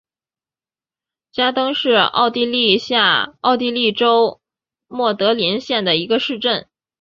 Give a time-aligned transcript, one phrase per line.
[1.31, 4.41] 加登是奥地利下奥地利州
[4.87, 6.67] 默德林县的一个市镇。